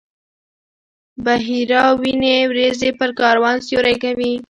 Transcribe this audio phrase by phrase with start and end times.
[1.25, 4.33] بحیرا ویني وریځې پر کاروان سیوری کوي.